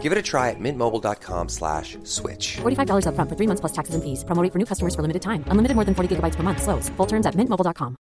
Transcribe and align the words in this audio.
Give 0.00 0.12
it 0.12 0.16
a 0.16 0.22
try 0.22 0.48
at 0.48 0.58
mintmobile.com 0.58 1.48
slash 1.50 1.98
switch. 2.04 2.56
$45 2.64 3.04
upfront 3.04 3.28
for 3.28 3.36
three 3.36 3.46
months 3.46 3.60
plus 3.60 3.72
taxes 3.72 3.94
and 3.94 4.02
fees. 4.02 4.24
Promo 4.24 4.42
rate 4.42 4.52
for 4.52 4.58
new 4.58 4.64
customers 4.64 4.94
for 4.94 5.02
limited 5.02 5.20
time. 5.20 5.44
Unlimited 5.50 5.76
more 5.76 5.84
than 5.84 5.94
40 5.94 6.16
gigabytes 6.16 6.36
per 6.36 6.42
month. 6.42 6.62
Slows. 6.62 6.88
Full 6.96 7.06
terms 7.06 7.26
at 7.26 7.36
mintmobile.com. 7.36 7.96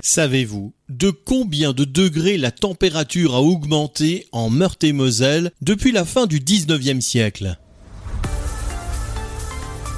Savez-vous 0.00 0.72
de 0.88 1.10
combien 1.10 1.72
de 1.72 1.84
degrés 1.84 2.38
la 2.38 2.50
température 2.50 3.34
a 3.34 3.42
augmenté 3.42 4.26
en 4.32 4.48
Meurthe-et-Moselle 4.48 5.50
depuis 5.60 5.92
la 5.92 6.04
fin 6.04 6.26
du 6.26 6.38
19e 6.38 7.00
siècle? 7.00 7.58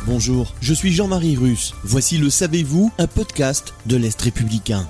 Bonjour, 0.06 0.54
je 0.60 0.72
suis 0.74 0.92
Jean-Marie 0.92 1.36
Russe. 1.36 1.74
Voici 1.84 2.18
le 2.18 2.30
Savez-vous, 2.30 2.90
un 2.98 3.06
podcast 3.06 3.74
de 3.86 3.96
l'Est 3.96 4.20
républicain. 4.20 4.88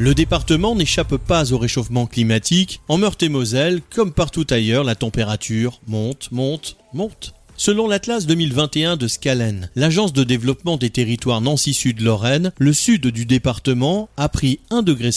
Le 0.00 0.14
département 0.14 0.74
n'échappe 0.74 1.18
pas 1.18 1.52
au 1.52 1.58
réchauffement 1.58 2.06
climatique. 2.06 2.80
En 2.88 2.96
Meurthe-et-Moselle, 2.96 3.82
comme 3.94 4.14
partout 4.14 4.46
ailleurs, 4.48 4.82
la 4.82 4.94
température 4.94 5.82
monte, 5.86 6.32
monte, 6.32 6.78
monte. 6.94 7.34
Selon 7.58 7.86
l'Atlas 7.86 8.24
2021 8.24 8.96
de 8.96 9.06
Scalen, 9.06 9.68
l'agence 9.76 10.14
de 10.14 10.24
développement 10.24 10.78
des 10.78 10.88
territoires 10.88 11.42
Nancy-Sud-Lorraine, 11.42 12.52
le 12.56 12.72
sud 12.72 13.08
du 13.08 13.26
département 13.26 14.08
a 14.16 14.30
pris 14.30 14.60
1,5 14.70 14.84
degré 14.84 15.10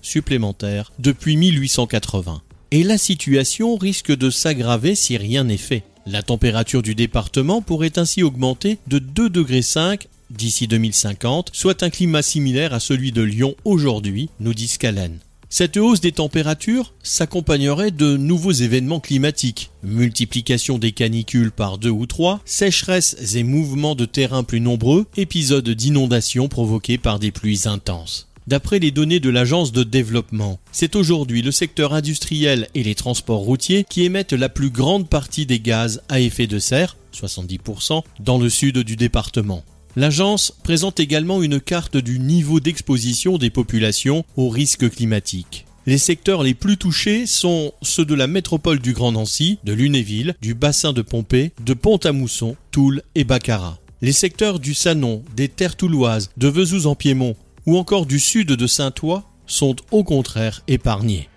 supplémentaire 0.00 0.90
depuis 0.98 1.36
1880. 1.36 2.40
Et 2.70 2.82
la 2.82 2.96
situation 2.96 3.76
risque 3.76 4.16
de 4.16 4.30
s'aggraver 4.30 4.94
si 4.94 5.18
rien 5.18 5.44
n'est 5.44 5.58
fait. 5.58 5.82
La 6.06 6.22
température 6.22 6.80
du 6.80 6.94
département 6.94 7.60
pourrait 7.60 7.98
ainsi 7.98 8.22
augmenter 8.22 8.78
de 8.86 9.00
2,5 9.00 9.28
degrés 9.28 9.98
d'ici 10.30 10.66
2050, 10.66 11.50
soit 11.52 11.82
un 11.82 11.90
climat 11.90 12.22
similaire 12.22 12.72
à 12.72 12.80
celui 12.80 13.12
de 13.12 13.22
Lyon 13.22 13.54
aujourd'hui, 13.64 14.30
nous 14.40 14.54
dit 14.54 14.68
Scalen. 14.68 15.18
Cette 15.52 15.76
hausse 15.76 16.00
des 16.00 16.12
températures 16.12 16.94
s'accompagnerait 17.02 17.90
de 17.90 18.16
nouveaux 18.16 18.52
événements 18.52 19.00
climatiques, 19.00 19.70
multiplication 19.82 20.78
des 20.78 20.92
canicules 20.92 21.50
par 21.50 21.76
deux 21.76 21.90
ou 21.90 22.06
trois, 22.06 22.40
sécheresses 22.44 23.34
et 23.34 23.42
mouvements 23.42 23.96
de 23.96 24.04
terrain 24.04 24.44
plus 24.44 24.60
nombreux, 24.60 25.06
épisodes 25.16 25.68
d'inondations 25.68 26.46
provoqués 26.46 26.98
par 26.98 27.18
des 27.18 27.32
pluies 27.32 27.66
intenses. 27.66 28.28
D'après 28.46 28.78
les 28.78 28.92
données 28.92 29.18
de 29.18 29.28
l'Agence 29.28 29.72
de 29.72 29.82
développement, 29.82 30.60
c'est 30.70 30.94
aujourd'hui 30.94 31.42
le 31.42 31.50
secteur 31.50 31.94
industriel 31.94 32.68
et 32.76 32.84
les 32.84 32.94
transports 32.94 33.40
routiers 33.40 33.84
qui 33.88 34.04
émettent 34.04 34.32
la 34.32 34.48
plus 34.48 34.70
grande 34.70 35.08
partie 35.08 35.46
des 35.46 35.58
gaz 35.60 36.00
à 36.08 36.20
effet 36.20 36.46
de 36.46 36.60
serre, 36.60 36.96
70%, 37.12 38.02
dans 38.20 38.38
le 38.38 38.48
sud 38.48 38.78
du 38.78 38.94
département. 38.94 39.64
L'agence 39.96 40.52
présente 40.62 41.00
également 41.00 41.42
une 41.42 41.60
carte 41.60 41.96
du 41.96 42.18
niveau 42.18 42.60
d'exposition 42.60 43.38
des 43.38 43.50
populations 43.50 44.24
aux 44.36 44.48
risques 44.48 44.88
climatiques. 44.88 45.66
Les 45.86 45.98
secteurs 45.98 46.42
les 46.42 46.54
plus 46.54 46.76
touchés 46.76 47.26
sont 47.26 47.72
ceux 47.82 48.04
de 48.04 48.14
la 48.14 48.28
métropole 48.28 48.78
du 48.78 48.92
Grand 48.92 49.12
Nancy, 49.12 49.58
de 49.64 49.72
Lunéville, 49.72 50.36
du 50.40 50.54
bassin 50.54 50.92
de 50.92 51.02
Pompée, 51.02 51.52
de 51.64 51.74
Pont-à-Mousson, 51.74 52.54
Toul 52.70 53.02
et 53.14 53.24
Baccarat. 53.24 53.78
Les 54.02 54.12
secteurs 54.12 54.60
du 54.60 54.74
Sanon, 54.74 55.24
des 55.34 55.48
terres 55.48 55.76
touloises, 55.76 56.30
de 56.36 56.48
Vesouz 56.48 56.86
en 56.86 56.94
Piémont 56.94 57.34
ou 57.66 57.76
encore 57.76 58.06
du 58.06 58.20
sud 58.20 58.48
de 58.48 58.66
Saint-Ouen 58.66 59.24
sont 59.46 59.76
au 59.90 60.04
contraire 60.04 60.62
épargnés. 60.68 61.28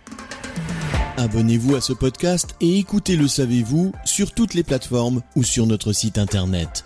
Abonnez-vous 1.17 1.75
à 1.75 1.81
ce 1.81 1.93
podcast 1.93 2.55
et 2.61 2.77
écoutez 2.77 3.15
Le 3.15 3.27
Savez-vous 3.27 3.93
sur 4.05 4.33
toutes 4.33 4.53
les 4.53 4.63
plateformes 4.63 5.21
ou 5.35 5.43
sur 5.43 5.65
notre 5.67 5.93
site 5.93 6.17
internet. 6.17 6.85